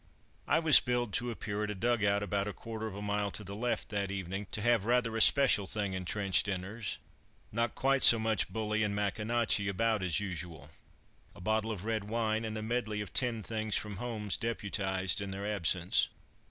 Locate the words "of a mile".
2.87-3.29